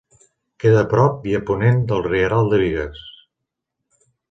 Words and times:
Queda 0.63 0.79
a 0.85 0.87
prop 0.93 1.27
i 1.33 1.35
a 1.41 1.43
ponent 1.51 1.85
del 1.93 2.03
Rieral 2.07 2.51
de 2.55 2.61
Bigues. 2.65 3.05